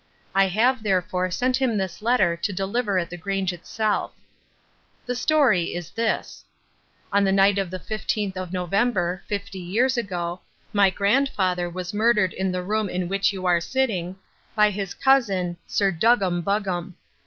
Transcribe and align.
I 0.33 0.47
have, 0.47 0.81
therefore, 0.81 1.29
sent 1.29 1.57
him 1.57 1.77
this 1.77 2.01
letter 2.01 2.35
to 2.35 2.51
deliver 2.51 2.97
at 2.97 3.11
the 3.11 3.17
Grange 3.17 3.53
itself. 3.53 4.13
"The 5.05 5.13
story 5.13 5.75
is 5.75 5.91
this: 5.91 6.43
"On 7.13 7.23
the 7.23 7.31
night 7.31 7.59
of 7.59 7.69
the 7.69 7.77
fifteenth 7.77 8.35
of 8.35 8.51
November, 8.51 9.21
fifty 9.27 9.59
years 9.59 9.97
ago, 9.97 10.39
my 10.73 10.89
grandfather 10.89 11.69
was 11.69 11.93
murdered 11.93 12.33
in 12.33 12.51
the 12.51 12.63
room 12.63 12.89
in 12.89 13.09
which 13.09 13.31
you 13.31 13.45
are 13.45 13.61
sitting, 13.61 14.15
by 14.55 14.71
his 14.71 14.95
cousin, 14.95 15.55
Sir 15.67 15.91
Duggam 15.91 16.41
Buggam. 16.43 16.95